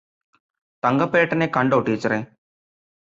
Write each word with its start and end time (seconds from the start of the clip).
തങ്കപ്പേട്ടനെ 0.83 1.47
കണ്ടോ 1.47 1.79
ടീച്ചറെ 1.79 2.19